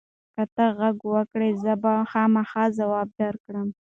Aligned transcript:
که 0.33 0.43
ته 0.55 0.65
غږ 0.79 0.97
وکړې، 1.13 1.49
زه 1.63 1.73
به 1.83 1.93
خامخا 2.11 2.63
ځواب 2.77 3.07
درکړم. 3.21 3.67